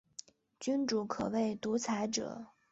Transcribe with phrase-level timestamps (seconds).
[0.59, 2.47] 君主可为独裁者。